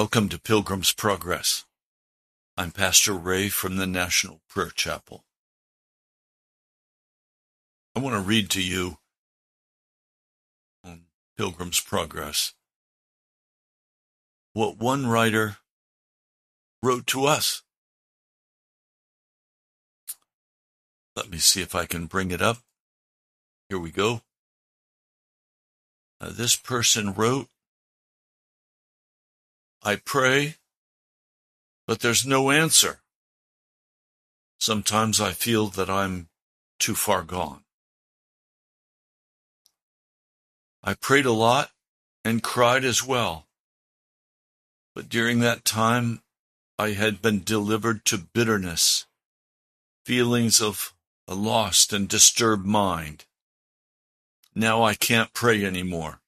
[0.00, 1.64] Welcome to Pilgrim's Progress.
[2.56, 5.24] I'm Pastor Ray from the National Prayer Chapel.
[7.96, 8.98] I want to read to you
[10.84, 11.06] on
[11.36, 12.54] Pilgrim's Progress
[14.52, 15.56] what one writer
[16.80, 17.64] wrote to us.
[21.16, 22.58] Let me see if I can bring it up.
[23.68, 24.20] Here we go.
[26.20, 27.48] Uh, this person wrote,
[29.82, 30.56] I pray,
[31.86, 33.00] but there's no answer.
[34.58, 36.28] Sometimes I feel that I'm
[36.78, 37.64] too far gone.
[40.82, 41.70] I prayed a lot
[42.24, 43.46] and cried as well.
[44.94, 46.22] But during that time,
[46.78, 49.06] I had been delivered to bitterness,
[50.04, 50.92] feelings of
[51.26, 53.26] a lost and disturbed mind.
[54.54, 56.20] Now I can't pray anymore.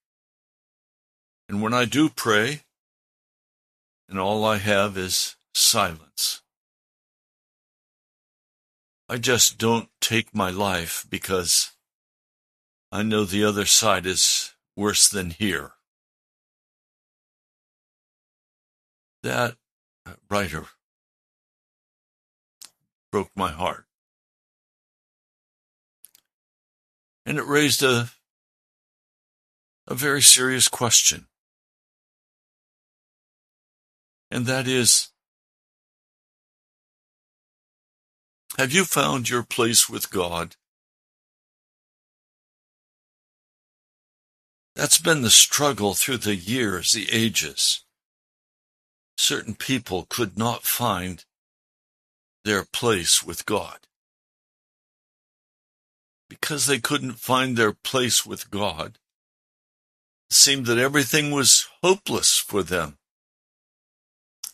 [1.48, 2.62] And when I do pray,
[4.10, 6.42] and all I have is silence.
[9.08, 11.72] I just don't take my life because
[12.90, 15.72] I know the other side is worse than here.
[19.22, 19.56] That
[20.28, 20.64] writer
[23.12, 23.84] broke my heart.
[27.24, 28.10] And it raised a,
[29.86, 31.26] a very serious question.
[34.30, 35.08] And that is,
[38.58, 40.56] have you found your place with God?
[44.76, 47.84] That's been the struggle through the years, the ages.
[49.18, 51.24] Certain people could not find
[52.44, 53.80] their place with God.
[56.28, 58.98] Because they couldn't find their place with God,
[60.30, 62.99] it seemed that everything was hopeless for them.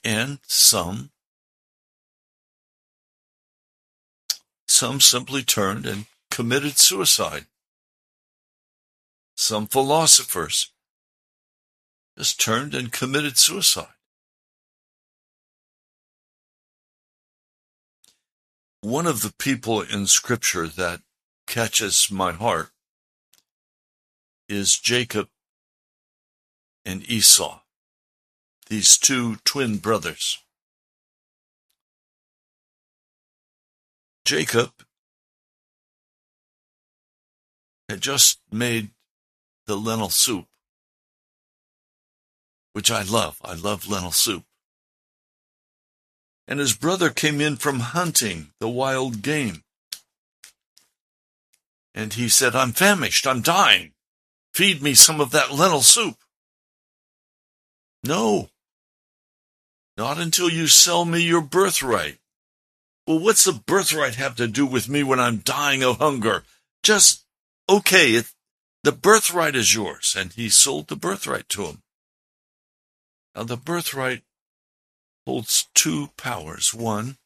[0.07, 1.11] And some,
[4.69, 7.47] some simply turned and committed suicide.
[9.37, 10.71] Some philosophers
[12.17, 13.89] just turned and committed suicide.
[18.83, 21.01] One of the people in Scripture that
[21.49, 22.71] catches my heart
[24.49, 25.29] is Jacob
[26.85, 27.63] and Esau,
[28.69, 30.39] these two twin brothers.
[34.25, 34.73] Jacob
[37.89, 38.91] had just made
[39.67, 40.47] the lentil soup,
[42.73, 43.41] which I love.
[43.45, 44.45] I love lentil soup.
[46.49, 49.63] And his brother came in from hunting the wild game.
[51.95, 53.27] And he said, I'm famished.
[53.27, 53.93] I'm dying.
[54.53, 56.17] Feed me some of that lentil soup.
[58.05, 58.51] No,
[59.97, 62.19] not until you sell me your birthright.
[63.07, 66.43] Well, what's the birthright have to do with me when I'm dying of hunger?
[66.83, 67.25] Just,
[67.69, 68.33] okay, it,
[68.83, 70.17] the birthright is yours.
[70.19, 71.83] And he sold the birthright to him.
[73.35, 74.23] Now, the birthright
[75.27, 76.75] holds two powers.
[76.75, 77.17] One,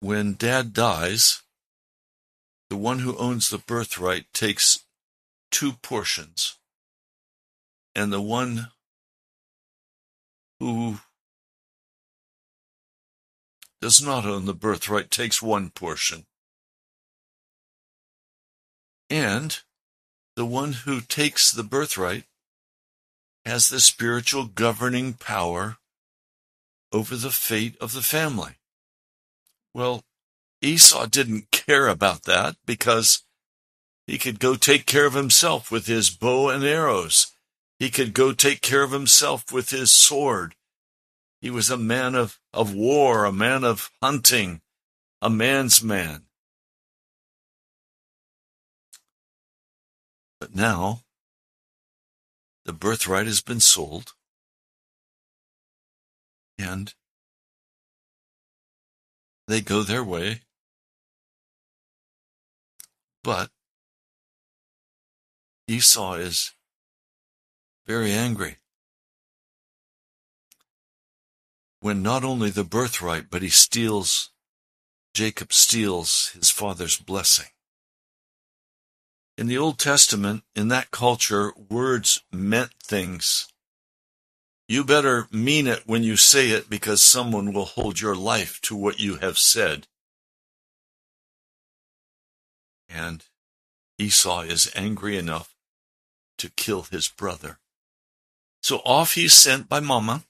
[0.00, 1.42] when dad dies,
[2.70, 4.84] the one who owns the birthright takes
[5.50, 6.58] two portions,
[7.94, 8.68] and the one
[10.58, 10.98] who
[13.84, 16.24] does not own the birthright takes one portion.
[19.10, 19.60] And
[20.36, 22.24] the one who takes the birthright
[23.44, 25.76] has the spiritual governing power
[26.92, 28.52] over the fate of the family.
[29.74, 30.02] Well,
[30.62, 33.24] Esau didn't care about that because
[34.06, 37.32] he could go take care of himself with his bow and arrows.
[37.78, 40.54] He could go take care of himself with his sword.
[41.44, 44.62] He was a man of, of war, a man of hunting,
[45.20, 46.22] a man's man.
[50.40, 51.02] But now,
[52.64, 54.14] the birthright has been sold,
[56.58, 56.94] and
[59.46, 60.44] they go their way.
[63.22, 63.50] But
[65.68, 66.54] Esau is
[67.86, 68.56] very angry
[71.84, 74.30] when not only the birthright, but he steals,
[75.12, 77.44] Jacob steals his father's blessing.
[79.36, 83.48] In the Old Testament, in that culture, words meant things.
[84.66, 88.74] You better mean it when you say it because someone will hold your life to
[88.74, 89.86] what you have said.
[92.88, 93.22] And
[93.98, 95.54] Esau is angry enough
[96.38, 97.58] to kill his brother.
[98.62, 100.24] So off he's sent by Mama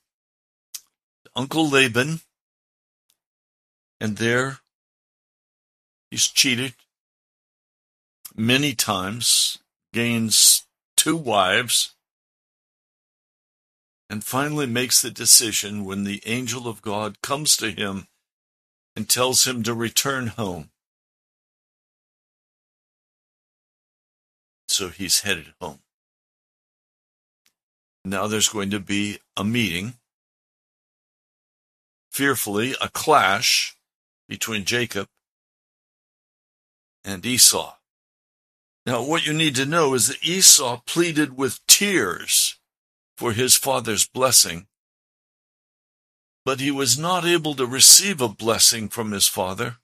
[1.36, 2.20] Uncle Laban,
[4.00, 4.58] and there
[6.10, 6.74] he's cheated
[8.36, 9.58] many times,
[9.92, 11.94] gains two wives,
[14.08, 18.06] and finally makes the decision when the angel of God comes to him
[18.94, 20.70] and tells him to return home.
[24.68, 25.80] So he's headed home.
[28.04, 29.94] Now there's going to be a meeting,
[32.14, 33.76] fearfully, a clash
[34.28, 35.08] between Jacob
[37.04, 37.74] and Esau.
[38.86, 42.60] Now, what you need to know is that Esau pleaded with tears
[43.16, 44.68] for his father's blessing,
[46.44, 49.78] but he was not able to receive a blessing from his father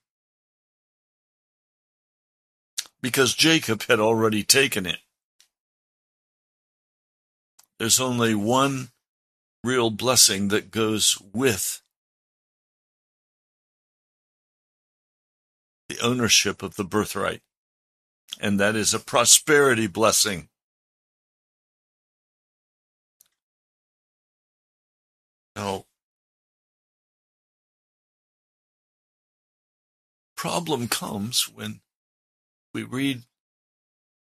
[3.01, 4.99] because Jacob had already taken it.
[7.77, 8.91] There's only one
[9.65, 11.81] real blessing that goes with
[15.91, 17.41] the ownership of the birthright,
[18.39, 20.47] and that is a prosperity blessing.
[25.53, 25.83] Now,
[30.37, 31.81] problem comes when
[32.73, 33.23] we read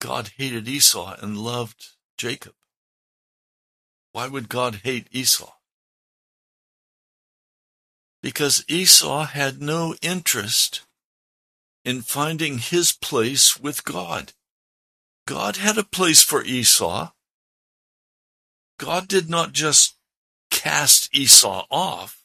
[0.00, 2.54] God hated Esau and loved Jacob.
[4.12, 5.54] Why would God hate Esau?
[8.22, 10.82] Because Esau had no interest
[11.88, 14.34] in finding his place with God.
[15.26, 17.12] God had a place for Esau.
[18.78, 19.96] God did not just
[20.50, 22.22] cast Esau off.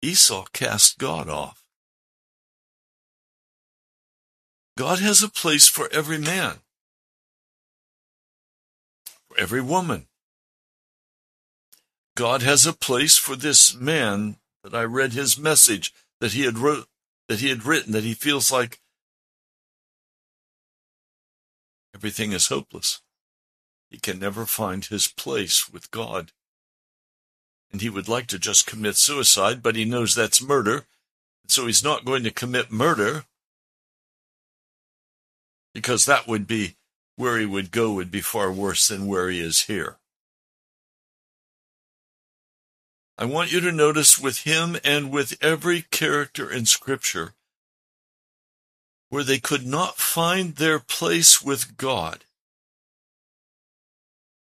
[0.00, 1.62] Esau cast God off.
[4.78, 6.60] God has a place for every man,
[9.28, 10.06] for every woman.
[12.16, 16.56] God has a place for this man that I read his message that he had
[16.56, 16.86] wrote
[17.28, 18.80] that he had written that he feels like
[21.94, 23.00] everything is hopeless.
[23.90, 26.32] He can never find his place with God.
[27.70, 30.86] And he would like to just commit suicide, but he knows that's murder.
[31.48, 33.24] So he's not going to commit murder
[35.74, 36.76] because that would be
[37.16, 39.98] where he would go would be far worse than where he is here.
[43.22, 47.34] I want you to notice with him and with every character in Scripture
[49.10, 52.24] where they could not find their place with God,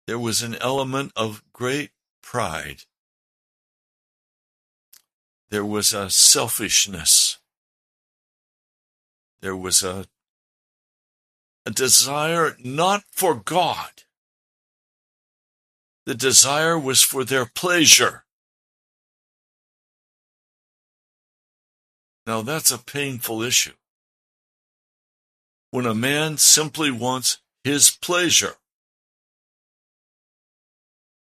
[0.09, 1.93] there was an element of great
[2.25, 2.83] pride.
[5.49, 7.39] There was a selfishness.
[9.43, 10.07] There was a,
[11.65, 14.03] a desire not for God.
[16.05, 18.25] The desire was for their pleasure.
[22.27, 23.75] Now that's a painful issue.
[25.71, 28.55] When a man simply wants his pleasure.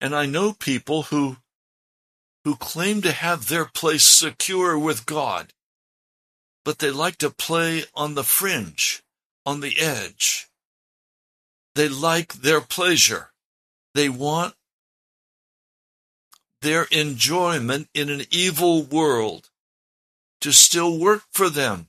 [0.00, 1.36] And I know people who,
[2.44, 5.52] who claim to have their place secure with God,
[6.64, 9.02] but they like to play on the fringe,
[9.44, 10.48] on the edge.
[11.74, 13.32] They like their pleasure.
[13.94, 14.54] They want
[16.62, 19.49] their enjoyment in an evil world
[20.40, 21.88] to still work for them.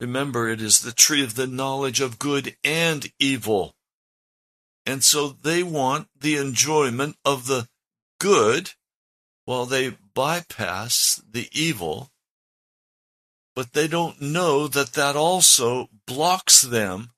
[0.00, 3.74] Remember, it is the tree of the knowledge of good and evil.
[4.86, 7.68] And so they want the enjoyment of the
[8.20, 8.72] good
[9.44, 12.10] while they bypass the evil.
[13.56, 17.10] But they don't know that that also blocks them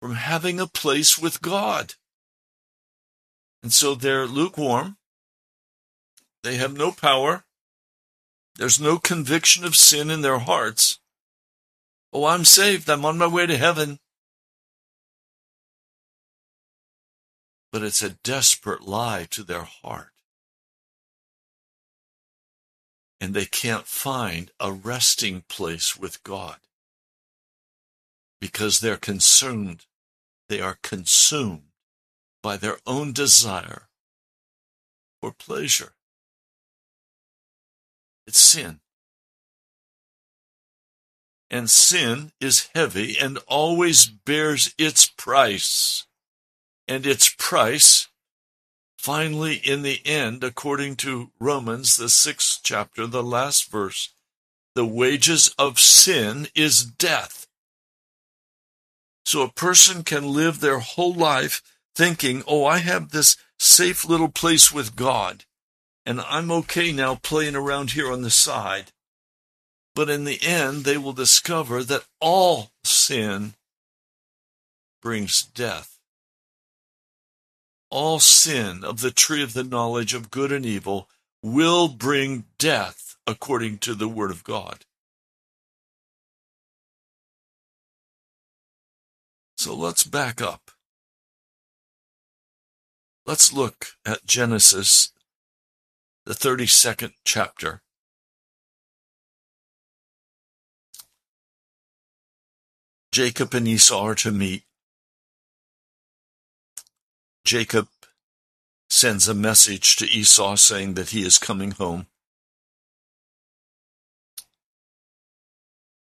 [0.00, 1.94] from having a place with God.
[3.62, 4.98] And so they're lukewarm.
[6.42, 7.44] They have no power.
[8.56, 11.00] There's no conviction of sin in their hearts.
[12.12, 12.88] Oh, I'm saved.
[12.88, 13.98] I'm on my way to heaven.
[17.72, 20.10] But it's a desperate lie to their heart.
[23.20, 26.58] And they can't find a resting place with God
[28.40, 29.86] because they're consumed.
[30.48, 31.72] They are consumed
[32.42, 33.88] by their own desire
[35.20, 35.94] for pleasure.
[38.26, 38.80] It's sin.
[41.50, 46.06] And sin is heavy and always bears its price.
[46.88, 48.08] And its price,
[48.98, 54.14] finally, in the end, according to Romans, the sixth chapter, the last verse,
[54.74, 57.46] the wages of sin is death.
[59.24, 61.62] So a person can live their whole life
[61.94, 65.44] thinking, oh, I have this safe little place with God.
[66.06, 68.92] And I'm okay now playing around here on the side.
[69.94, 73.54] But in the end, they will discover that all sin
[75.00, 75.98] brings death.
[77.90, 81.08] All sin of the tree of the knowledge of good and evil
[81.42, 84.84] will bring death according to the word of God.
[89.56, 90.72] So let's back up.
[93.24, 95.12] Let's look at Genesis,
[96.26, 97.82] the 32nd chapter.
[103.12, 104.64] Jacob and Esau are to meet.
[107.44, 107.88] Jacob
[108.88, 112.06] sends a message to Esau saying that he is coming home.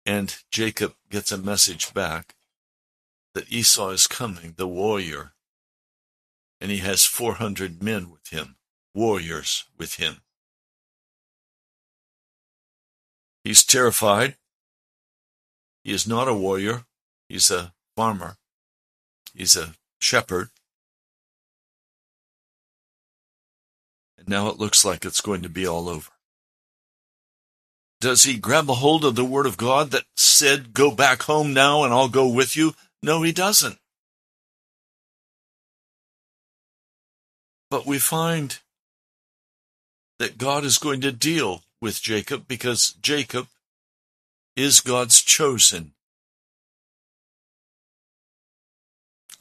[0.06, 2.34] And Jacob gets a message back
[3.34, 5.34] that Esau is coming, the warrior,
[6.60, 8.56] and he has 400 men with him,
[8.94, 10.22] warriors with him.
[13.44, 14.36] He's terrified.
[15.84, 16.84] He is not a warrior.
[17.28, 18.36] He's a farmer.
[19.34, 20.50] He's a shepherd.
[24.18, 26.10] And now it looks like it's going to be all over.
[28.00, 31.52] Does he grab a hold of the word of God that said, go back home
[31.52, 32.74] now and I'll go with you?
[33.02, 33.78] No, he doesn't.
[37.70, 38.58] But we find
[40.18, 43.48] that God is going to deal with Jacob because Jacob
[44.56, 45.92] is God's chosen.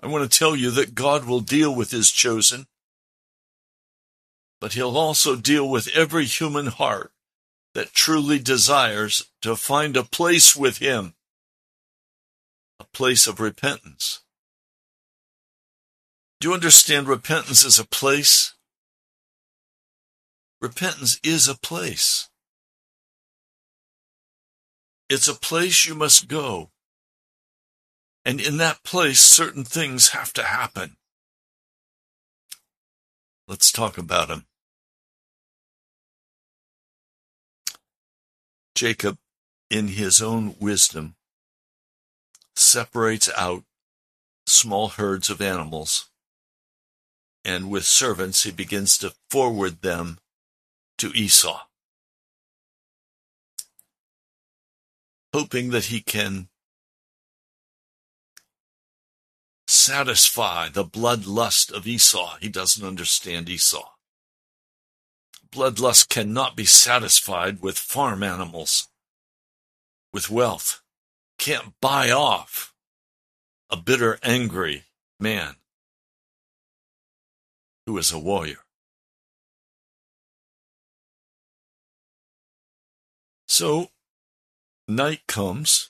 [0.02, 2.68] I want to tell you that God will deal with his chosen,
[4.62, 7.12] but he'll also deal with every human heart
[7.74, 11.16] that truly desires to find a place with him,
[12.80, 14.22] a place of repentance.
[16.40, 18.54] Do you understand repentance is a place?
[20.60, 22.30] Repentance is a place.
[25.10, 26.72] It's a place you must go.
[28.26, 30.98] And in that place, certain things have to happen.
[33.48, 34.46] Let's talk about them.
[38.76, 39.18] Jacob,
[39.70, 41.16] in his own wisdom,
[42.56, 43.64] separates out
[44.46, 46.10] small herds of animals
[47.46, 50.20] and with servants he begins to forward them
[50.98, 51.62] to Esau,
[55.34, 56.50] hoping that he can
[59.68, 62.38] satisfy the bloodlust of Esau.
[62.42, 63.90] He doesn't understand Esau.
[65.52, 68.90] Bloodlust cannot be satisfied with farm animals,
[70.14, 70.82] with wealth.
[71.38, 72.74] Can't buy off
[73.70, 74.84] a bitter, angry
[75.20, 75.56] man
[77.86, 78.67] who is a warrior.
[83.58, 83.90] So,
[84.88, 85.90] night comes.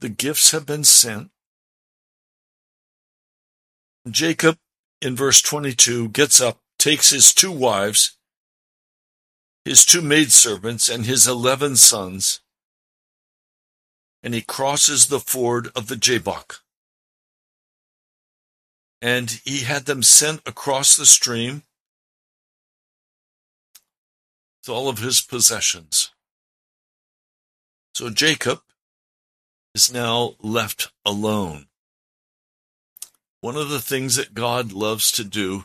[0.00, 1.30] The gifts have been sent.
[4.10, 4.58] Jacob,
[5.00, 8.18] in verse 22, gets up, takes his two wives,
[9.64, 12.40] his two maidservants, and his eleven sons,
[14.20, 16.64] and he crosses the ford of the Jabbok
[19.00, 21.62] and he had them sent across the stream
[24.68, 26.10] with all of his possessions.
[27.94, 28.60] So Jacob
[29.74, 31.66] is now left alone.
[33.40, 35.64] One of the things that God loves to do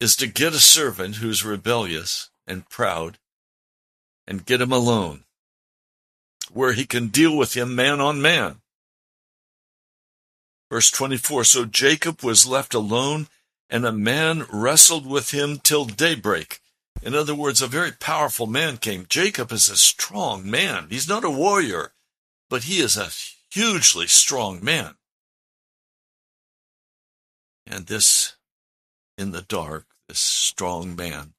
[0.00, 3.18] is to get a servant who's rebellious and proud
[4.26, 5.24] and get him alone,
[6.50, 8.62] where he can deal with him man on man.
[10.70, 13.28] Verse 24 So Jacob was left alone,
[13.70, 16.61] and a man wrestled with him till daybreak.
[17.00, 19.06] In other words, a very powerful man came.
[19.08, 20.88] Jacob is a strong man.
[20.90, 21.92] He's not a warrior,
[22.50, 23.10] but he is a
[23.50, 24.96] hugely strong man.
[27.66, 28.36] And this,
[29.16, 31.34] in the dark, this strong man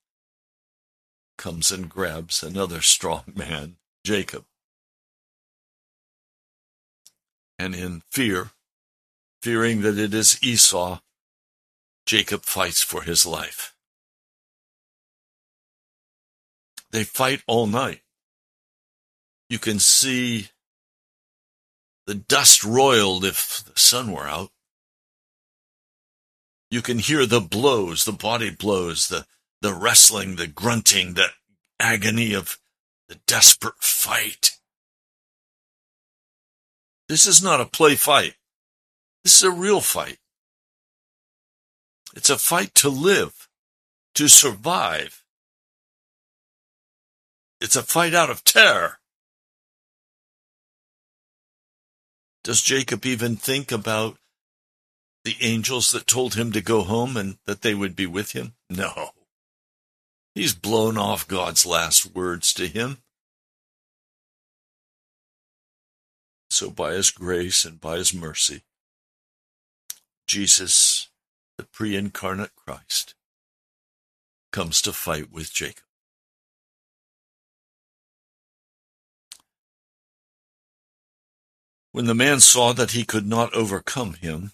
[1.37, 4.45] comes and grabs another strong man, Jacob.
[7.59, 8.51] And in fear,
[9.43, 11.01] Fearing that it is Esau,
[12.05, 13.72] Jacob fights for his life.
[16.93, 18.01] They fight all night.
[19.49, 20.49] You can see
[22.05, 24.51] the dust roiled if the sun were out.
[26.69, 29.25] You can hear the blows, the body blows, the,
[29.61, 31.29] the wrestling, the grunting, the
[31.79, 32.59] agony of
[33.09, 34.51] the desperate fight.
[37.09, 38.35] This is not a play fight.
[39.23, 40.19] This is a real fight.
[42.15, 43.49] It's a fight to live.
[44.15, 45.22] to survive.
[47.63, 48.99] It's a fight out of terror.
[52.43, 54.17] Does Jacob even think about
[55.23, 58.55] the angels that told him to go home and that they would be with him?
[58.69, 59.11] No.
[60.35, 62.97] He's blown off God's last words to him.
[66.49, 68.63] So, by his grace and by his mercy,
[70.27, 71.07] Jesus,
[71.57, 73.15] the pre incarnate Christ,
[74.51, 75.85] comes to fight with Jacob.
[81.93, 84.51] When the man saw that he could not overcome him,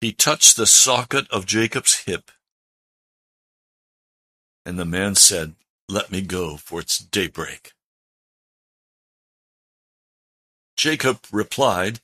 [0.00, 2.30] he touched the socket of Jacob's hip.
[4.64, 5.56] And the man said,
[5.88, 7.72] Let me go, for it's daybreak.
[10.76, 11.98] Jacob replied,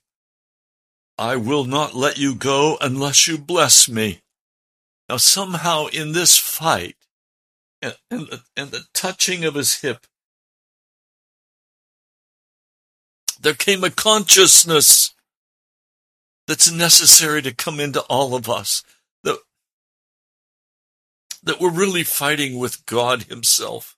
[1.16, 4.20] I will not let you go unless you bless me.
[5.09, 6.96] Now, somehow in this fight
[7.80, 10.09] and, and, and the touching of his hip,
[13.40, 15.14] there came a consciousness
[16.46, 18.83] that's necessary to come into all of us
[19.24, 19.38] that,
[21.42, 23.96] that we're really fighting with God Himself.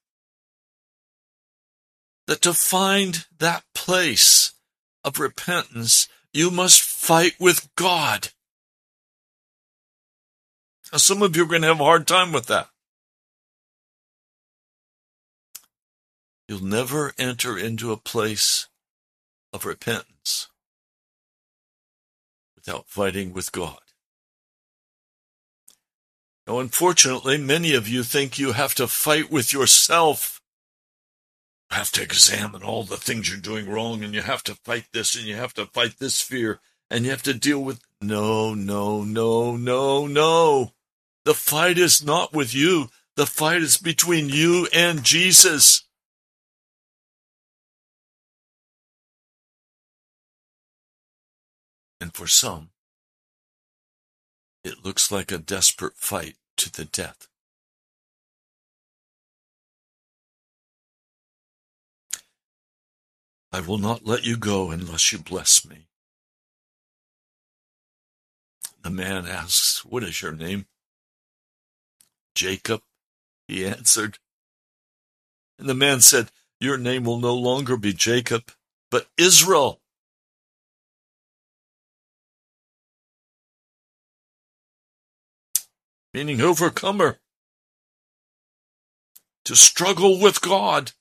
[2.29, 4.53] That to find that place
[5.03, 8.29] of repentance, you must fight with God.
[10.93, 12.69] Now, some of you are going to have a hard time with that.
[16.47, 18.69] You'll never enter into a place
[19.53, 20.49] of repentance
[22.57, 23.79] without fighting with God.
[26.47, 30.41] Now, unfortunately, many of you think you have to fight with yourself.
[31.71, 34.87] You have to examine all the things you're doing wrong, and you have to fight
[34.93, 36.61] this, and you have to fight this fear,
[36.91, 37.81] and you have to deal with.
[38.01, 40.73] No, no, no, no, no.
[41.25, 42.89] The fight is not with you.
[43.15, 45.85] The fight is between you and Jesus.
[52.03, 52.71] And for some,
[54.65, 57.29] it looks like a desperate fight to the death.
[63.53, 65.87] I will not let you go unless you bless me.
[68.83, 70.67] The man asks, What is your name?
[72.35, 72.83] Jacob,
[73.47, 74.19] he answered.
[75.57, 78.51] And the man said, Your name will no longer be Jacob,
[78.91, 79.82] but Israel.
[86.13, 87.19] Meaning overcomer,
[89.45, 90.93] to struggle with God.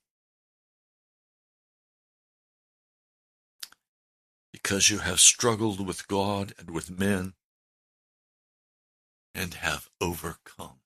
[4.52, 7.34] Because you have struggled with God and with men
[9.34, 10.80] and have overcome.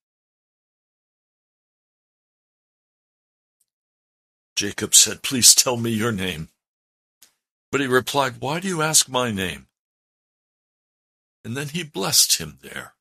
[4.55, 6.49] Jacob said, Please tell me your name.
[7.71, 9.67] But he replied, Why do you ask my name?
[11.43, 12.94] And then he blessed him there.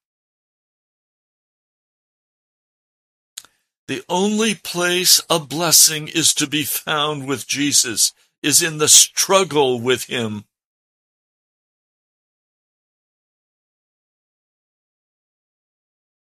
[3.86, 9.80] The only place a blessing is to be found with Jesus is in the struggle
[9.80, 10.44] with Him.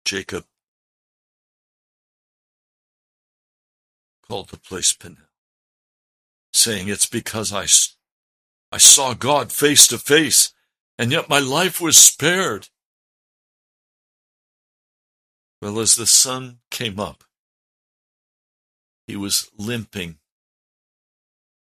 [0.06, 0.46] Jacob
[4.28, 5.18] called the place Peniel,
[6.54, 7.66] saying, It's because I,
[8.74, 10.54] I saw God face to face,
[10.98, 12.70] and yet my life was spared.
[15.62, 17.25] Well, as the sun came up,
[19.08, 20.18] he was limping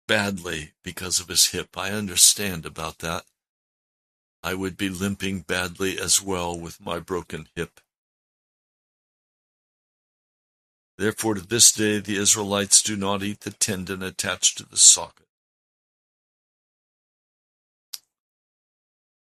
[0.08, 1.76] badly because of his hip.
[1.76, 3.24] I understand about that.
[4.42, 7.80] I would be limping badly as well with my broken hip.
[10.98, 15.26] Therefore, to this day, the Israelites do not eat the tendon attached to the socket.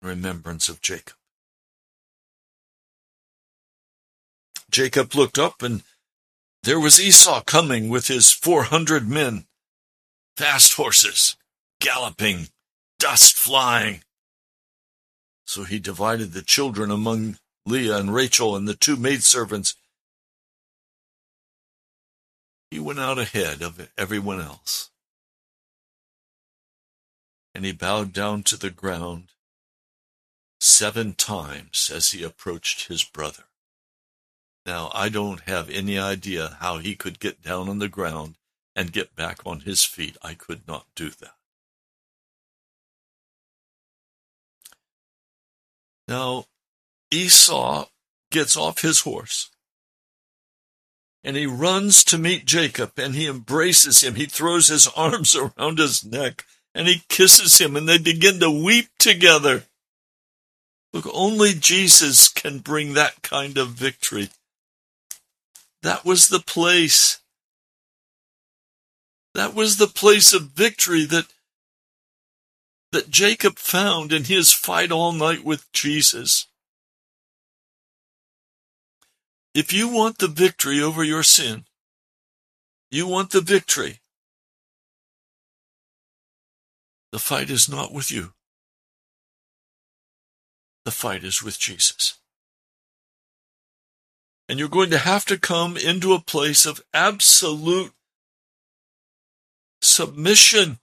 [0.01, 1.15] Remembrance of Jacob.
[4.69, 5.81] Jacob looked up and
[6.65, 9.45] there was Esau coming with his four hundred men,
[10.35, 11.37] fast horses,
[11.79, 12.49] galloping,
[12.97, 14.01] dust flying.
[15.45, 19.75] So he divided the children among Leah and Rachel and the two maidservants.
[22.71, 24.89] He went out ahead of everyone else.
[27.53, 29.29] And he bowed down to the ground
[30.59, 33.43] seven times as he approached his brother.
[34.65, 38.35] Now, I don't have any idea how he could get down on the ground
[38.75, 40.17] and get back on his feet.
[40.23, 41.35] I could not do that.
[46.07, 46.45] Now,
[47.11, 47.85] Esau
[48.31, 49.49] gets off his horse
[51.23, 54.15] and he runs to meet Jacob and he embraces him.
[54.15, 58.49] He throws his arms around his neck and he kisses him and they begin to
[58.49, 59.63] weep together.
[60.93, 64.29] Look, only Jesus can bring that kind of victory.
[65.85, 67.19] That was the place.
[69.35, 71.27] That was the place of victory that
[72.91, 76.47] that Jacob found in his fight all night with Jesus.
[79.53, 81.65] If you want the victory over your sin,
[82.89, 83.99] you want the victory,
[87.11, 88.33] the fight is not with you.
[90.83, 92.17] The fight is with Jesus.
[94.47, 97.93] And you're going to have to come into a place of absolute
[99.81, 100.79] submission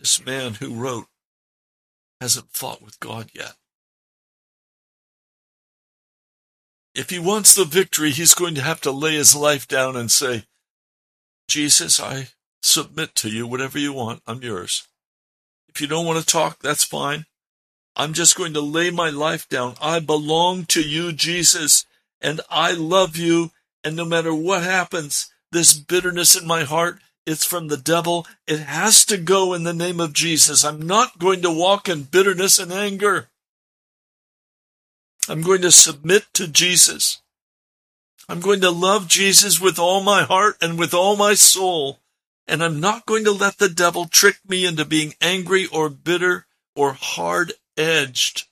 [0.00, 1.08] This man who wrote
[2.22, 3.52] hasn't fought with God yet.
[6.94, 10.10] If he wants the victory, he's going to have to lay his life down and
[10.10, 10.44] say,
[11.48, 12.28] Jesus, I
[12.62, 14.22] submit to you whatever you want.
[14.26, 14.88] I'm yours.
[15.68, 17.26] If you don't want to talk, that's fine.
[17.96, 19.74] I'm just going to lay my life down.
[19.80, 21.84] I belong to you, Jesus,
[22.20, 23.50] and I love you.
[23.82, 28.26] And no matter what happens, this bitterness in my heart it's from the devil.
[28.46, 30.64] It has to go in the name of Jesus.
[30.64, 33.28] I'm not going to walk in bitterness and anger.
[35.28, 37.20] I'm going to submit to Jesus.
[38.28, 42.00] I'm going to love Jesus with all my heart and with all my soul.
[42.48, 46.46] And I'm not going to let the devil trick me into being angry or bitter
[46.74, 48.46] or hard edged.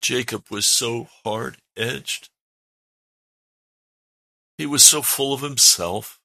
[0.00, 2.30] Jacob was so hard edged.
[4.58, 6.20] He was so full of himself.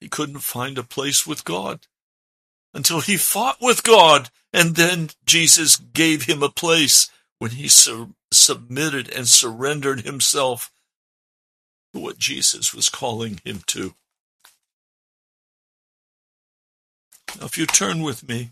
[0.00, 1.86] He couldn't find a place with God
[2.72, 8.14] until he fought with God, and then Jesus gave him a place when he su-
[8.32, 10.70] submitted and surrendered himself
[11.92, 13.94] to what Jesus was calling him to.
[17.38, 18.50] Now, if you turn with me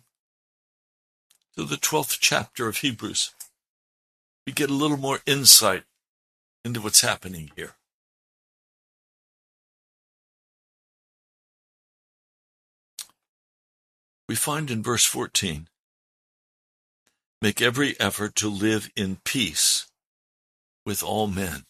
[1.56, 3.32] to the 12th chapter of Hebrews
[4.46, 5.82] we get a little more insight
[6.64, 7.74] into what's happening here.
[14.28, 15.68] We find in verse 14
[17.42, 19.86] make every effort to live in peace
[20.84, 21.64] with all men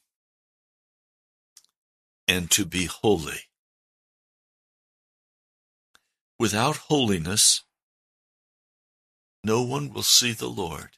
[2.28, 3.45] and to be holy.
[6.38, 7.62] Without holiness,
[9.42, 10.90] no one will see the Lord.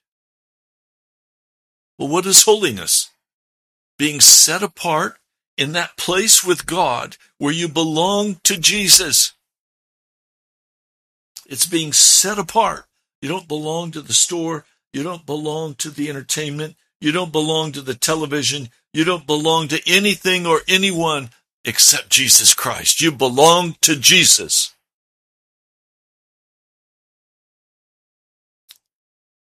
[1.98, 3.11] Well, what is holiness?
[3.98, 5.18] Being set apart
[5.57, 9.35] in that place with God where you belong to Jesus.
[11.46, 12.87] It's being set apart.
[13.20, 14.64] You don't belong to the store.
[14.92, 16.77] You don't belong to the entertainment.
[17.01, 18.70] You don't belong to the television.
[18.92, 21.31] You don't belong to anything or anyone
[21.64, 23.01] except Jesus Christ.
[23.01, 24.74] You belong to Jesus.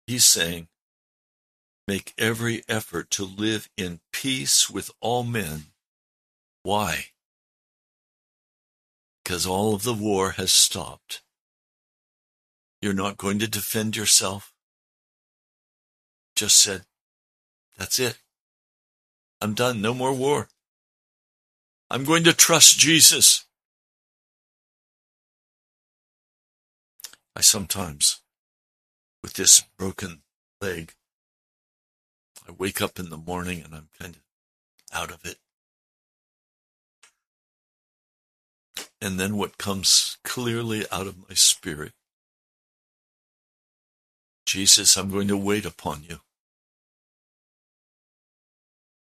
[0.08, 0.68] He's saying,
[1.88, 5.68] Make every effort to live in peace with all men.
[6.64, 7.08] Why?
[9.24, 11.22] Because all of the war has stopped.
[12.82, 14.54] You're not going to defend yourself.
[16.36, 16.84] Just said,
[17.78, 18.18] that's it.
[19.40, 19.82] I'm done.
[19.82, 20.50] No more war.
[21.90, 23.46] I'm going to trust Jesus.
[27.36, 28.22] I sometimes,
[29.28, 30.22] with this broken
[30.62, 30.94] leg,
[32.48, 34.22] I wake up in the morning and I'm kind of
[34.98, 35.36] out of it.
[39.02, 41.92] And then what comes clearly out of my spirit
[44.46, 46.22] Jesus, I'm going to wait upon you.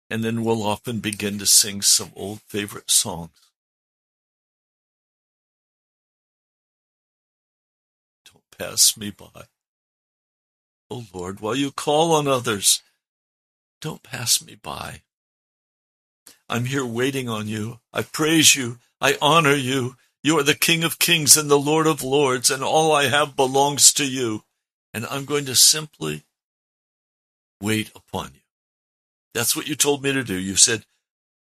[0.10, 3.30] And then we'll often begin to sing some old favorite songs.
[8.26, 9.45] Don't pass me by.
[10.91, 12.82] Oh Lord, while you call on others,
[13.82, 15.02] don't pass me by.
[16.47, 17.80] I'm here waiting on you.
[17.93, 18.80] I praise you.
[18.99, 19.95] I honor you.
[20.23, 23.36] You are the King of kings and the Lord of lords, and all I have
[23.36, 24.43] belongs to you.
[24.93, 26.23] And I'm going to simply
[27.62, 28.41] wait upon you.
[29.34, 30.38] That's what you told me to do.
[30.38, 30.86] You said,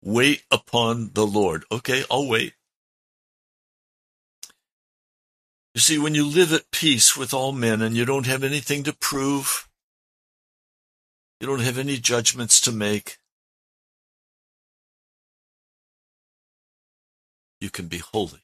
[0.02, 1.66] wait upon the Lord.
[1.72, 2.54] Okay, I'll wait.
[5.74, 8.84] You see, when you live at peace with all men and you don't have anything
[8.84, 9.68] to prove,
[11.40, 13.18] you don't have any judgments to make.
[17.60, 18.44] You can be holy.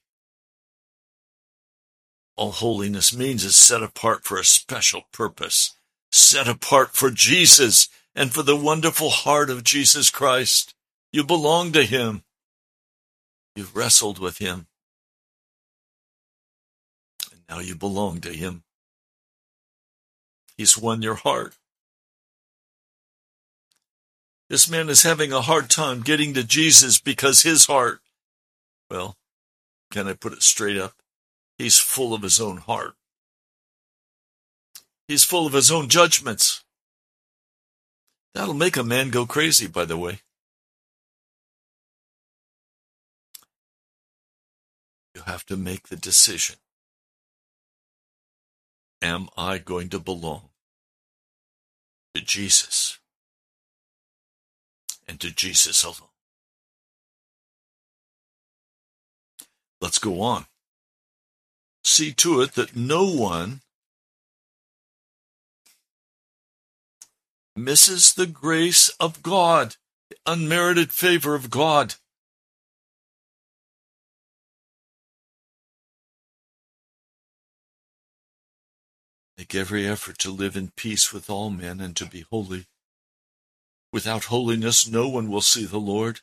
[2.36, 5.74] All holiness means is set apart for a special purpose,
[6.10, 10.74] set apart for Jesus and for the wonderful heart of Jesus Christ.
[11.12, 12.22] You belong to Him.
[13.54, 14.66] You've wrestled with Him.
[17.50, 18.62] Now you belong to Him.
[20.56, 21.56] He's won your heart.
[24.48, 28.00] This man is having a hard time getting to Jesus because his heart,
[28.90, 29.16] well,
[29.90, 30.94] can I put it straight up?
[31.56, 32.94] He's full of his own heart.
[35.06, 36.64] He's full of his own judgments.
[38.34, 40.20] That'll make a man go crazy, by the way.
[45.14, 46.56] You have to make the decision.
[49.02, 50.50] Am I going to belong
[52.14, 52.98] to Jesus
[55.08, 56.10] and to Jesus alone?
[59.80, 60.46] Let's go on.
[61.82, 63.62] See to it that no one
[67.56, 69.76] misses the grace of God,
[70.10, 71.94] the unmerited favor of God.
[79.40, 82.66] Make every effort to live in peace with all men and to be holy.
[83.90, 86.20] Without holiness, no one will see the Lord.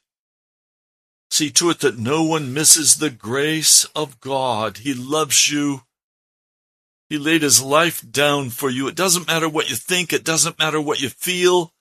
[1.32, 4.78] See to it that no one misses the grace of God.
[4.78, 5.82] He loves you.
[7.10, 8.88] He laid his life down for you.
[8.88, 10.14] It doesn't matter what you think.
[10.14, 11.74] It doesn't matter what you feel.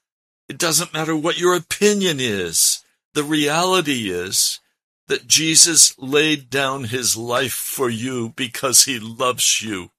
[0.49, 2.83] It doesn't matter what your opinion is.
[3.13, 4.59] The reality is
[5.07, 9.91] that Jesus laid down his life for you because he loves you.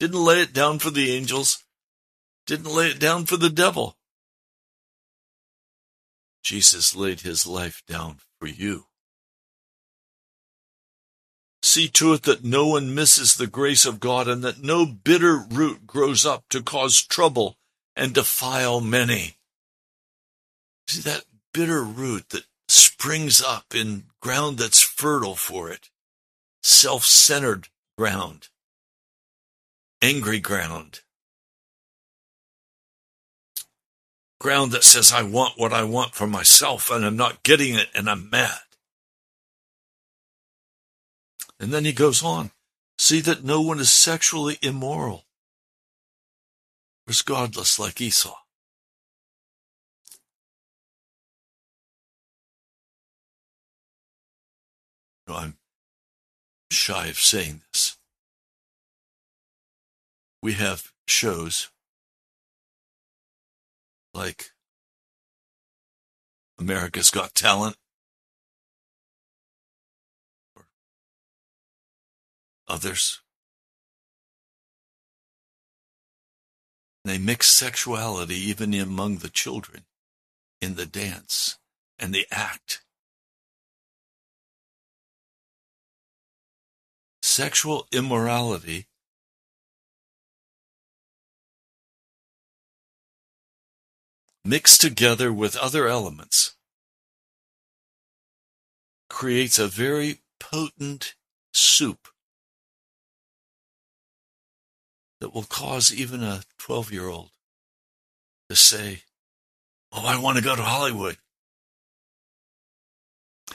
[0.00, 1.62] Didn't lay it down for the angels.
[2.46, 3.98] Didn't lay it down for the devil.
[6.42, 8.86] Jesus laid his life down for you.
[11.62, 15.36] See to it that no one misses the grace of God and that no bitter
[15.36, 17.58] root grows up to cause trouble
[17.94, 19.36] and defile many.
[20.88, 25.90] See that bitter root that springs up in ground that's fertile for it,
[26.62, 28.48] self-centered ground
[30.02, 31.00] angry ground.
[34.40, 37.88] Ground that says, I want what I want for myself and I'm not getting it
[37.94, 38.60] and I'm mad.
[41.58, 42.50] And then he goes on,
[42.98, 45.26] see that no one is sexually immoral
[47.06, 48.34] or is godless like Esau.
[55.28, 55.58] I'm
[56.72, 57.99] shy of saying this
[60.42, 61.70] we have shows
[64.14, 64.50] like
[66.58, 67.76] America's Got Talent
[70.56, 70.66] or
[72.68, 73.20] others.
[77.04, 79.84] They mix sexuality even among the children
[80.60, 81.58] in the dance
[81.98, 82.82] and the act.
[87.22, 88.86] Sexual immorality
[94.50, 96.56] mixed together with other elements,
[99.08, 101.14] creates a very potent
[101.52, 102.08] soup
[105.20, 107.30] that will cause even a 12 year old
[108.48, 109.02] to say,
[109.92, 111.16] Oh, I want to go to Hollywood.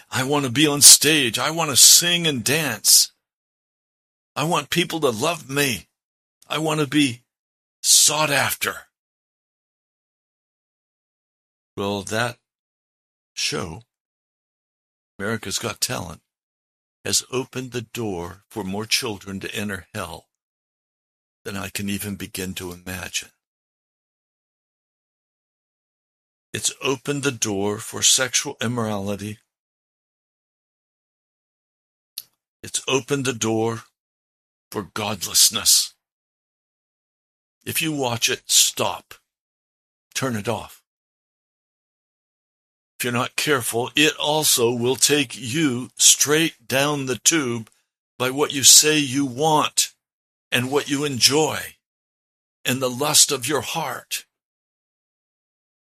[0.09, 1.37] I want to be on stage.
[1.37, 3.11] I want to sing and dance.
[4.33, 5.87] I want people to love me.
[6.47, 7.23] I want to be
[7.81, 8.87] sought after.
[11.77, 12.37] Well, that
[13.33, 13.81] show,
[15.19, 16.21] America's Got Talent,
[17.03, 20.29] has opened the door for more children to enter hell
[21.43, 23.29] than I can even begin to imagine.
[26.53, 29.39] It's opened the door for sexual immorality.
[32.63, 33.83] It's opened the door
[34.71, 35.93] for godlessness.
[37.65, 39.15] If you watch it, stop.
[40.13, 40.84] Turn it off
[42.97, 47.69] if you're not careful, it also will take you straight down the tube
[48.17, 49.93] by what you say you want
[50.51, 51.59] and what you enjoy
[52.63, 54.25] and the lust of your heart.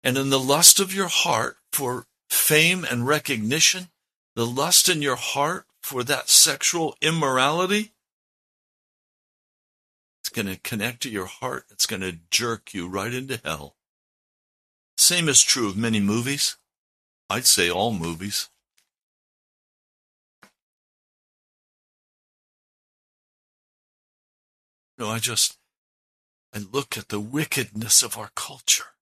[0.04, 3.88] And in the lust of your heart for fame and recognition,
[4.36, 7.94] the lust in your heart for that sexual immorality,
[10.20, 11.66] it's going to connect to your heart.
[11.72, 13.76] It's going to jerk you right into hell.
[14.98, 16.58] Same is true of many movies.
[17.30, 18.50] I'd say all movies.
[24.98, 25.58] No, I just,
[26.54, 28.96] I look at the wickedness of our culture.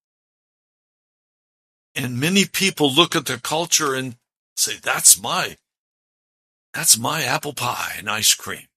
[1.95, 4.17] And many people look at their culture and
[4.57, 5.55] say, that's my,
[6.73, 8.67] that's my apple pie and ice cream.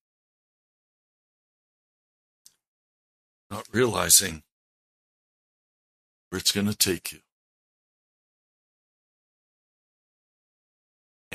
[3.50, 4.42] Not realizing
[6.28, 7.20] where it's going to take you.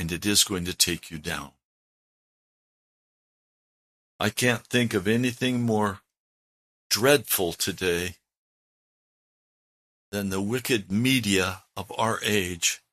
[0.03, 1.51] And it is going to take you down.
[4.19, 6.01] I can't think of anything more
[6.89, 8.15] dreadful today
[10.11, 12.83] than the wicked media of our age.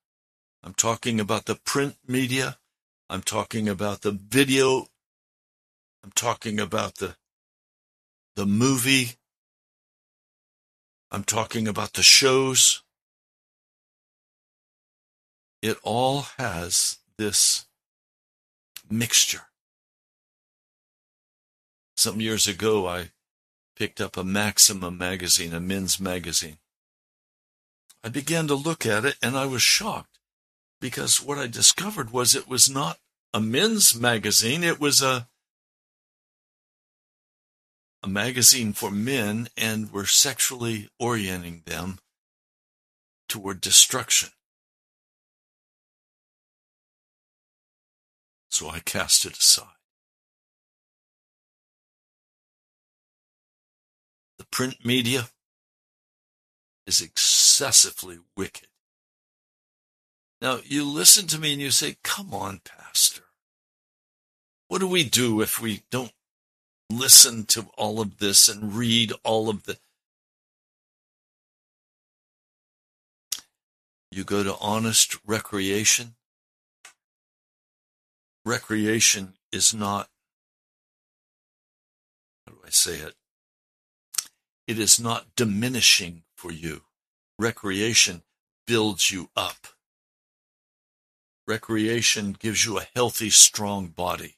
[0.63, 2.59] I'm talking about the print media.
[3.09, 4.87] I'm talking about the video.
[6.05, 7.17] I'm talking about the,
[8.37, 9.15] the movie.
[11.11, 12.85] I'm talking about the shows.
[15.61, 17.67] It all has this
[18.89, 19.43] mixture.
[21.95, 23.11] Some years ago, I
[23.77, 26.57] picked up a Maximum magazine, a men's magazine.
[28.03, 30.19] I began to look at it and I was shocked
[30.81, 32.99] because what I discovered was it was not
[33.35, 35.29] a men's magazine, it was a
[38.03, 41.99] a magazine for men and were sexually orienting them
[43.29, 44.31] toward destruction.
[48.51, 49.67] So I cast it aside.
[54.39, 55.29] The print media
[56.87, 58.69] is excessively wicked.
[60.41, 63.23] Now, you listen to me and you say, Come on, Pastor.
[64.69, 66.13] What do we do if we don't
[66.91, 69.79] listen to all of this and read all of the.
[74.11, 76.15] You go to honest recreation.
[78.45, 80.09] Recreation is not,
[82.47, 83.15] how do I say it?
[84.67, 86.83] It is not diminishing for you.
[87.39, 88.23] Recreation
[88.67, 89.69] builds you up.
[91.47, 94.37] Recreation gives you a healthy, strong body.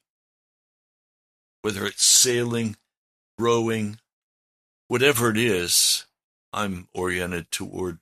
[1.60, 2.76] Whether it's sailing,
[3.38, 3.98] rowing,
[4.88, 6.06] whatever it is,
[6.52, 7.98] I'm oriented toward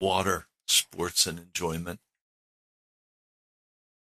[0.00, 2.00] water, sports, and enjoyment.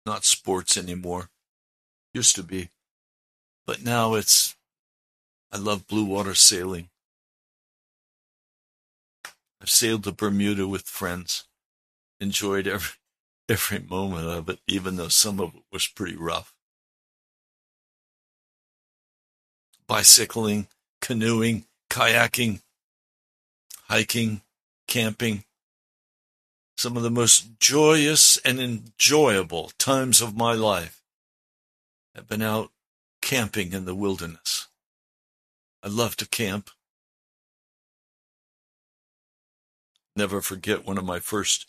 [0.10, 1.30] Not sports anymore.
[2.16, 2.72] Used to be.
[3.68, 4.55] But now it's,
[5.51, 6.89] I love blue water sailing.
[9.62, 11.45] I've sailed to Bermuda with friends.
[12.20, 12.95] Enjoyed every
[13.49, 16.55] every moment of it, even though some of it was pretty rough.
[19.86, 20.70] Bicycling,
[21.01, 22.62] canoeing, kayaking,
[23.84, 24.41] hiking,
[24.88, 25.43] camping.
[26.80, 31.03] Some of the most joyous and enjoyable times of my life
[32.15, 32.71] have been out
[33.21, 34.69] camping in the wilderness.
[35.84, 36.69] I love to camp.
[40.15, 41.65] Never forget one of my first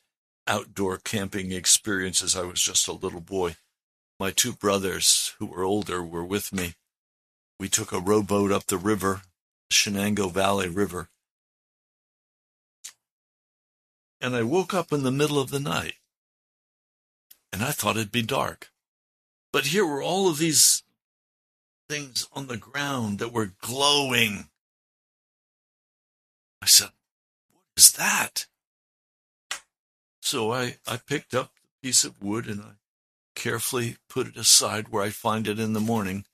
[0.46, 2.36] outdoor camping experiences.
[2.36, 3.56] I was just a little boy.
[4.20, 6.74] My two brothers, who were older, were with me.
[7.58, 9.22] We took a rowboat up the river,
[9.72, 11.08] Shenango Valley River.
[14.20, 15.94] And I woke up in the middle of the night.
[17.52, 18.70] And I thought it'd be dark.
[19.52, 20.82] But here were all of these
[21.88, 24.48] things on the ground that were glowing.
[26.62, 26.90] I said,
[27.52, 28.46] What is that?
[30.20, 32.72] So I, I picked up the piece of wood and I
[33.34, 36.24] carefully put it aside where I'd find it in the morning.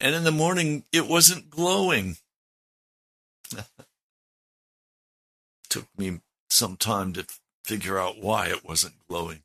[0.00, 2.16] And in the morning, it wasn't glowing.
[5.70, 6.20] Took me
[6.56, 7.26] some time to
[7.64, 9.42] figure out why it wasn't glowing.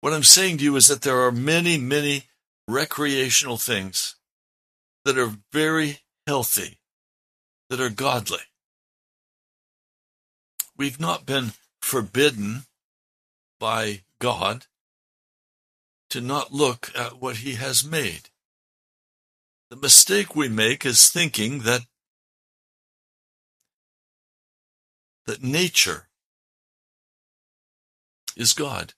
[0.00, 2.24] What I'm saying to you is that there are many, many
[2.66, 4.16] recreational things
[5.04, 6.78] that are very healthy,
[7.68, 8.40] that are godly.
[10.76, 12.62] We've not been forbidden
[13.58, 14.66] by God
[16.08, 18.30] to not look at what he has made.
[19.68, 21.82] The mistake we make is thinking that
[25.30, 26.08] that nature
[28.36, 28.94] is God.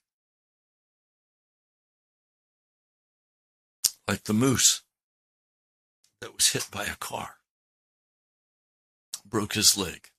[4.07, 4.81] Like the moose
[6.21, 7.35] that was hit by a car,
[9.23, 10.09] broke his leg.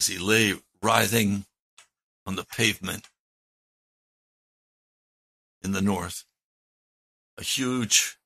[0.00, 1.44] as he lay writhing
[2.26, 3.08] on the pavement
[5.62, 6.24] in the north.
[7.38, 8.18] A huge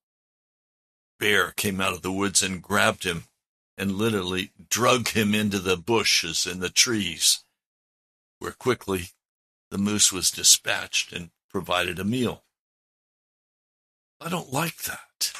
[1.20, 3.24] bear came out of the woods and grabbed him
[3.78, 7.44] and literally drug him into the bushes and the trees,
[8.38, 9.10] where quickly
[9.70, 12.44] the moose was dispatched and provided a meal.
[14.20, 15.32] I don't like that.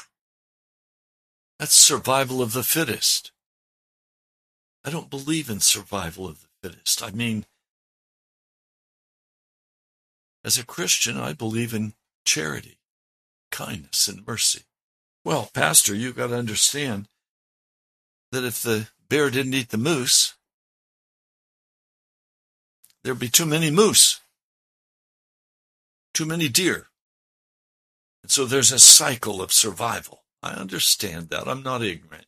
[1.57, 3.31] That's survival of the fittest.
[4.85, 7.01] I don't believe in survival of the fittest.
[7.01, 7.45] I mean,
[10.43, 11.93] as a Christian, I believe in
[12.25, 12.77] charity,
[13.51, 14.63] kindness, and mercy.
[15.25, 17.09] Well, Pastor, you've got to understand
[18.31, 20.35] that if the bear didn't eat the moose,
[23.03, 24.19] there'd be too many moose,
[26.13, 26.87] too many deer.
[28.23, 30.23] And so there's a cycle of survival.
[30.43, 31.47] I understand that.
[31.47, 32.25] I'm not ignorant.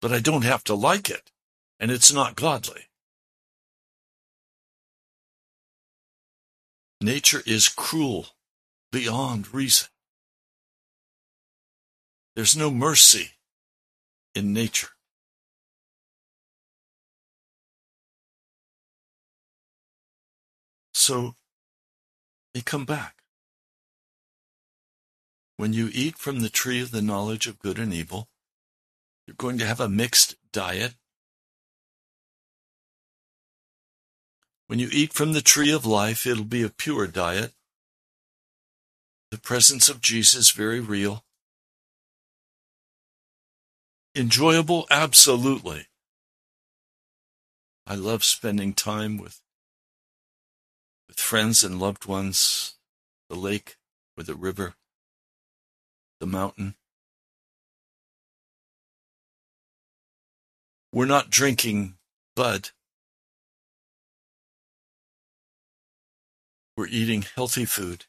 [0.00, 1.32] But I don't have to like it,
[1.80, 2.82] and it's not godly.
[7.00, 8.28] Nature is cruel
[8.90, 9.88] beyond reason.
[12.34, 13.35] There's no mercy
[14.36, 14.88] in nature.
[20.92, 21.34] So
[22.52, 23.16] they come back.
[25.56, 28.28] When you eat from the tree of the knowledge of good and evil,
[29.26, 30.94] you're going to have a mixed diet.
[34.66, 37.52] When you eat from the tree of life, it'll be a pure diet.
[39.30, 41.25] The presence of Jesus very real.
[44.16, 45.88] Enjoyable, absolutely.
[47.86, 49.42] I love spending time with
[51.06, 52.76] with friends and loved ones,
[53.28, 53.76] the lake
[54.16, 54.74] or the river
[56.18, 56.76] the mountain.
[60.94, 61.98] We're not drinking
[62.34, 62.70] bud.
[66.74, 68.06] We're eating healthy food.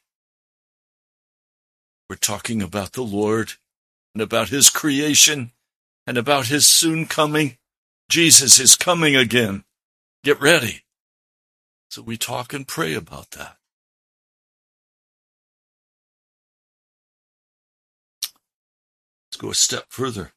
[2.08, 3.52] We're talking about the Lord
[4.14, 5.52] and about His creation
[6.08, 7.58] and about His soon coming.
[8.08, 9.64] Jesus is coming again.
[10.24, 10.84] Get ready.
[11.90, 13.58] So we talk and pray about that.
[19.26, 20.32] Let's go a step further.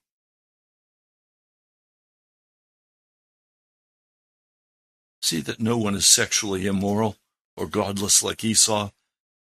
[5.22, 7.16] See that no one is sexually immoral
[7.56, 8.90] or godless like Esau,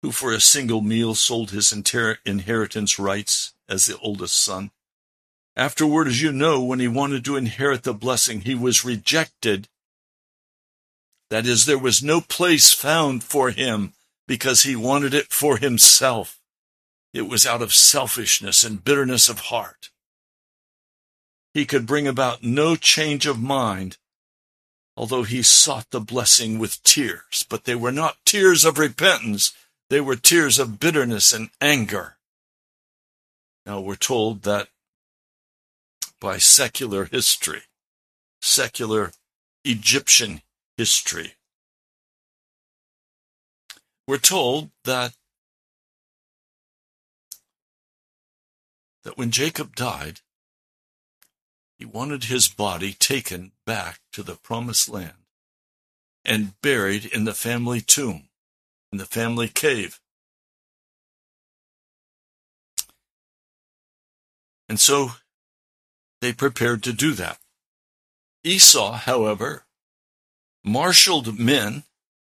[0.02, 4.72] who for a single meal sold his inheritance rights as the oldest son.
[5.58, 9.70] Afterward, as you know, when he wanted to inherit the blessing, he was rejected.
[11.30, 13.94] That is, there was no place found for him
[14.28, 16.40] because he wanted it for himself.
[17.14, 19.90] It was out of selfishness and bitterness of heart.
[21.54, 23.98] He could bring about no change of mind,
[24.98, 29.54] although he sought the blessing with tears, but they were not tears of repentance.
[29.90, 32.18] They were tears of bitterness and anger.
[33.66, 34.68] Now we're told that
[36.26, 37.62] by secular history,
[38.42, 39.12] secular
[39.64, 40.42] Egyptian
[40.76, 41.36] history,
[44.08, 45.14] we're told that
[49.04, 50.22] that when Jacob died,
[51.78, 55.28] he wanted his body taken back to the promised land
[56.26, 58.30] and buried in the family tomb,
[58.92, 60.00] in the family cave.
[64.68, 65.12] And so
[66.22, 67.40] they prepared to do that.
[68.44, 69.66] Esau, however,
[70.64, 71.84] marshaled men,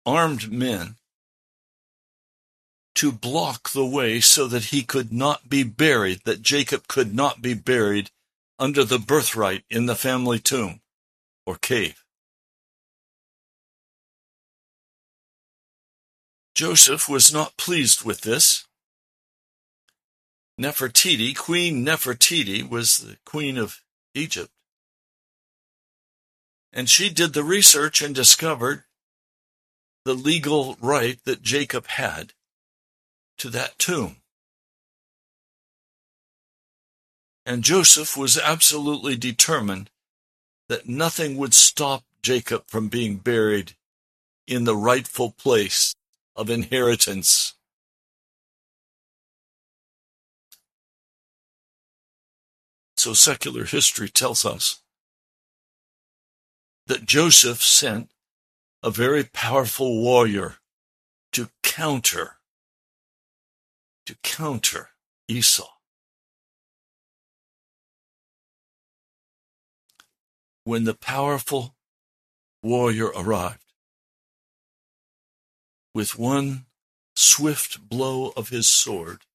[0.07, 0.97] armed men,
[2.95, 7.43] to block the way so that he could not be buried, that Jacob could not
[7.43, 8.11] be buried
[8.59, 10.80] under the birthright in the family tomb
[11.45, 12.05] or cave.
[16.55, 18.66] Joseph was not pleased with this.
[20.61, 23.81] Nefertiti, Queen Nefertiti, was the queen of
[24.15, 24.51] Egypt.
[26.73, 28.85] And she did the research and discovered
[30.05, 32.33] the legal right that Jacob had
[33.39, 34.17] to that tomb.
[37.47, 39.91] And Joseph was absolutely determined
[40.69, 43.75] that nothing would stop Jacob from being buried
[44.47, 45.95] in the rightful place
[46.35, 47.54] of inheritance.
[53.05, 54.81] So secular history tells us
[56.87, 58.11] that Joseph sent
[58.83, 60.55] a very powerful warrior
[61.33, 62.39] to counter
[64.07, 64.89] to counter
[65.29, 65.69] Esau.
[70.65, 71.75] When the powerful
[72.63, 73.75] warrior arrived,
[75.95, 76.65] with one
[77.15, 79.27] swift blow of his sword,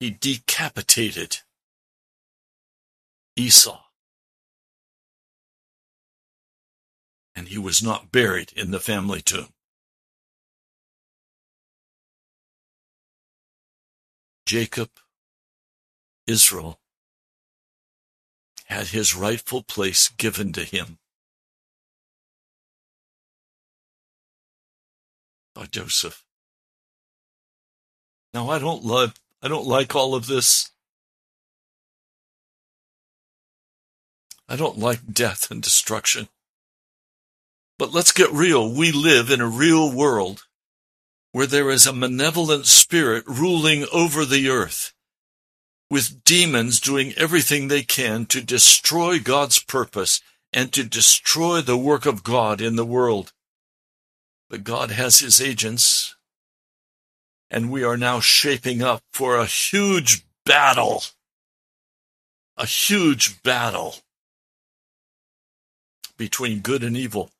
[0.00, 1.42] he decapitated
[3.36, 3.80] Esau.
[7.34, 9.48] And he was not buried in the family tomb.
[14.46, 14.90] Jacob
[16.26, 16.78] Israel
[18.66, 20.98] had his rightful place given to him
[25.54, 26.24] by Joseph.
[28.34, 30.70] Now I don't love I don't like all of this.
[34.48, 36.28] I don't like death and destruction.
[37.78, 38.72] But let's get real.
[38.72, 40.44] We live in a real world
[41.32, 44.92] where there is a malevolent spirit ruling over the earth,
[45.90, 50.20] with demons doing everything they can to destroy God's purpose
[50.52, 53.32] and to destroy the work of God in the world.
[54.50, 56.14] But God has his agents,
[57.50, 61.02] and we are now shaping up for a huge battle.
[62.58, 63.96] A huge battle
[66.22, 67.32] between good and evil.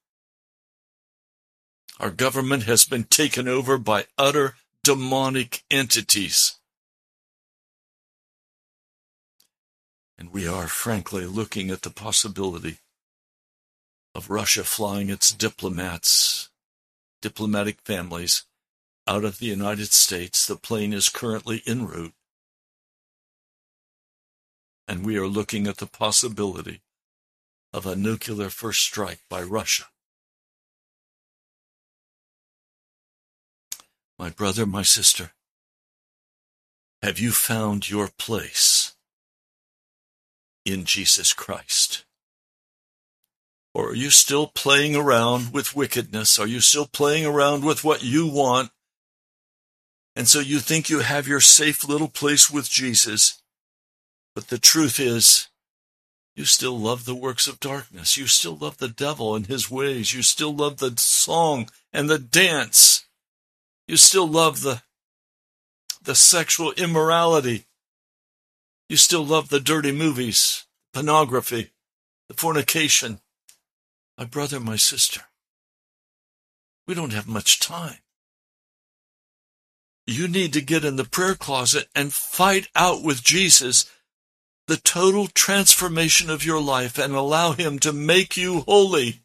[2.00, 6.56] Our government has been taken over by utter demonic entities.
[10.18, 12.78] And we are frankly looking at the possibility
[14.16, 16.50] of Russia flying its diplomats,
[17.20, 18.46] diplomatic families
[19.06, 20.44] out of the United States.
[20.44, 22.14] The plane is currently en route.
[24.88, 26.80] And we are looking at the possibility
[27.72, 29.84] of a nuclear first strike by Russia.
[34.18, 35.32] My brother, my sister,
[37.02, 38.94] have you found your place
[40.64, 42.04] in Jesus Christ?
[43.74, 46.38] Or are you still playing around with wickedness?
[46.38, 48.70] Are you still playing around with what you want?
[50.14, 53.42] And so you think you have your safe little place with Jesus.
[54.34, 55.48] But the truth is,
[56.34, 58.16] you still love the works of darkness.
[58.16, 60.14] You still love the devil and his ways.
[60.14, 63.02] You still love the song and the dance
[63.86, 64.82] you still love the,
[66.02, 67.66] the sexual immorality.
[68.88, 71.72] You still love the dirty movies, pornography,
[72.28, 73.20] the fornication.
[74.16, 75.22] My brother, my sister,
[76.86, 77.98] we don't have much time.
[80.06, 83.90] You need to get in the prayer closet and fight out with Jesus
[84.66, 89.22] the total transformation of your life and allow Him to make you holy.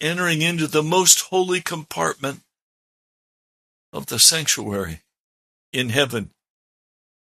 [0.00, 2.40] Entering into the most holy compartment
[3.92, 5.00] of the sanctuary
[5.72, 6.30] in heaven,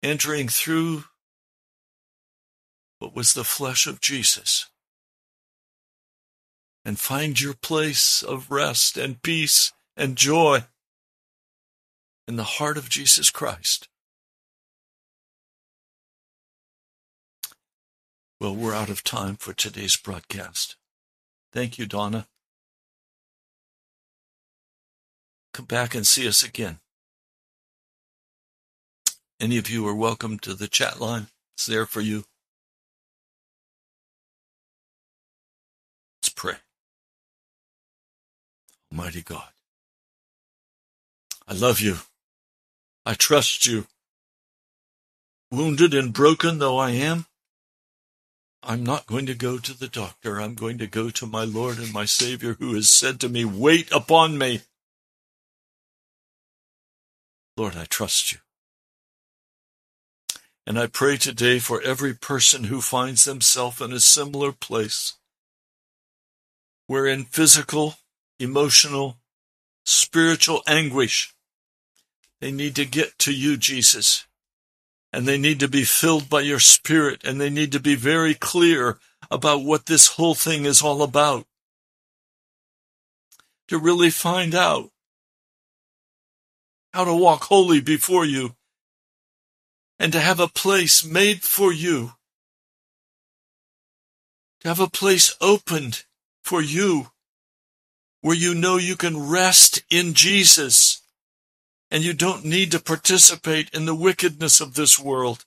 [0.03, 1.05] entering through
[2.99, 4.69] what was the flesh of Jesus,
[6.83, 10.65] and find your place of rest and peace and joy
[12.27, 13.87] in the heart of Jesus Christ.
[18.45, 20.75] Well, we're out of time for today's broadcast.
[21.51, 22.27] Thank you, Donna.
[25.51, 26.77] come back and see us again.
[29.39, 31.25] Any of you are welcome to the chat line.
[31.55, 32.25] It's there for you.
[36.19, 36.57] Let's pray.
[38.91, 39.49] Almighty God,
[41.47, 41.97] I love you.
[43.07, 43.87] I trust you.
[45.49, 47.25] Wounded and broken though I am,
[48.67, 50.41] I'm not going to go to the doctor.
[50.41, 53.45] I'm going to go to my Lord and my Savior who has said to me,
[53.45, 54.61] Wait upon me.
[57.55, 58.39] Lord, I trust you.
[60.65, 65.13] And I pray today for every person who finds themselves in a similar place,
[66.87, 67.97] where in physical,
[68.39, 69.17] emotional,
[69.85, 71.35] spiritual anguish,
[72.41, 74.25] they need to get to you, Jesus,
[75.15, 78.33] and they need to be filled by your Spirit, and they need to be very
[78.33, 78.99] clear
[79.31, 81.47] about what this whole thing is all about.
[83.69, 84.91] To really find out
[86.91, 88.57] how to walk holy before you,
[89.97, 92.11] and to have a place made for you,
[94.59, 96.03] to have a place opened
[96.43, 97.07] for you,
[98.19, 101.01] where you know you can rest in Jesus,
[101.91, 105.45] and you don't need to participate in the wickedness of this world.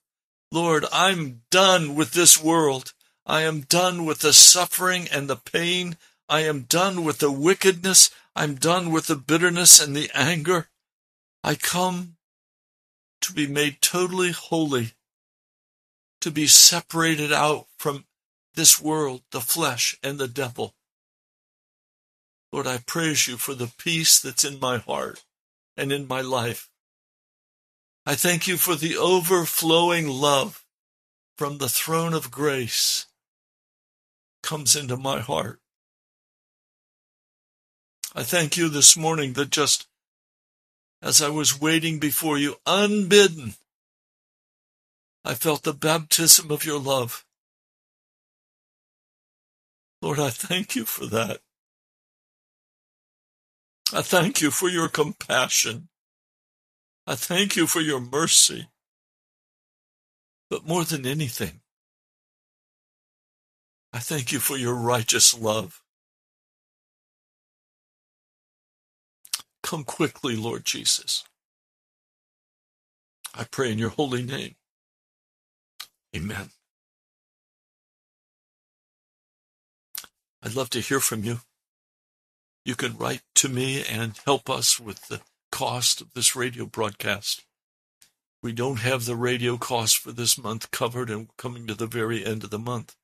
[0.50, 2.94] Lord, I'm done with this world.
[3.26, 5.96] I am done with the suffering and the pain.
[6.28, 8.10] I am done with the wickedness.
[8.34, 10.68] I'm done with the bitterness and the anger.
[11.44, 12.16] I come
[13.20, 14.92] to be made totally holy,
[16.20, 18.04] to be separated out from
[18.54, 20.74] this world, the flesh, and the devil.
[22.52, 25.24] Lord, I praise you for the peace that's in my heart
[25.78, 26.68] and in my life.
[28.04, 30.64] I thank you for the overflowing love
[31.36, 33.06] from the throne of grace
[34.42, 35.60] comes into my heart.
[38.14, 39.86] I thank you this morning that just
[41.00, 43.54] as I was waiting before you unbidden,
[45.24, 47.24] I felt the baptism of your love.
[50.02, 51.40] Lord, I thank you for that.
[53.92, 55.88] I thank you for your compassion.
[57.06, 58.68] I thank you for your mercy.
[60.50, 61.60] But more than anything,
[63.92, 65.82] I thank you for your righteous love.
[69.62, 71.24] Come quickly, Lord Jesus.
[73.34, 74.56] I pray in your holy name.
[76.16, 76.50] Amen.
[80.42, 81.40] I'd love to hear from you.
[82.68, 87.46] You can write to me and help us with the cost of this radio broadcast.
[88.42, 92.26] We don't have the radio cost for this month covered and coming to the very
[92.26, 92.94] end of the month.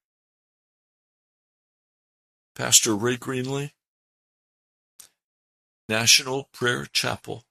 [2.55, 3.73] Pastor Ray Greenley,
[5.89, 7.45] National Prayer Chapel,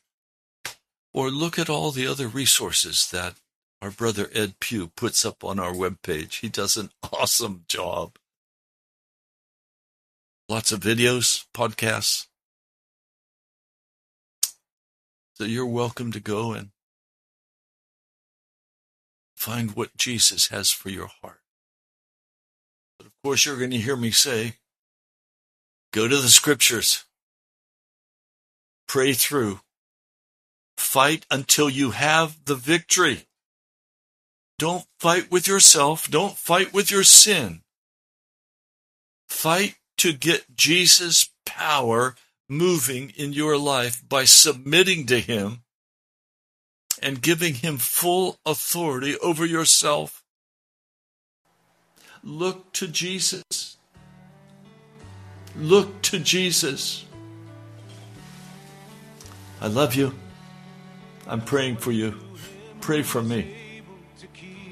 [1.12, 3.34] Or look at all the other resources that
[3.82, 6.40] our brother Ed Pugh puts up on our webpage.
[6.40, 8.16] He does an awesome job.
[10.48, 12.26] Lots of videos, podcasts.
[15.34, 16.70] So you're welcome to go and
[19.36, 21.40] find what Jesus has for your heart.
[22.98, 24.56] But of course, you're going to hear me say,
[25.94, 27.04] go to the scriptures,
[28.86, 29.60] pray through,
[30.76, 33.26] fight until you have the victory.
[34.60, 36.10] Don't fight with yourself.
[36.10, 37.62] Don't fight with your sin.
[39.26, 42.14] Fight to get Jesus' power
[42.46, 45.62] moving in your life by submitting to Him
[47.02, 50.22] and giving Him full authority over yourself.
[52.22, 53.78] Look to Jesus.
[55.56, 57.06] Look to Jesus.
[59.58, 60.12] I love you.
[61.26, 62.14] I'm praying for you.
[62.82, 63.56] Pray for me.